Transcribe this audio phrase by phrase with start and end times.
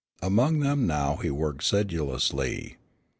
[0.23, 2.77] Among them now he worked sedulously.